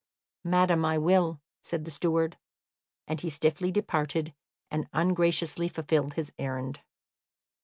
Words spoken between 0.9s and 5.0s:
will," said the steward; and he stiffly departed, and